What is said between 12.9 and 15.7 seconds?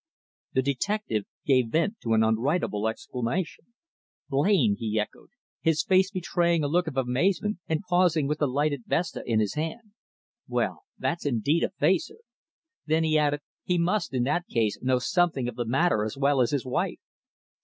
he added: "He must, in that case, know something of the